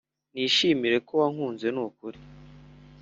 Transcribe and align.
nishimire 0.33 0.97
ko 1.07 1.13
wankunze 1.21 1.67
nukuri 1.75 2.19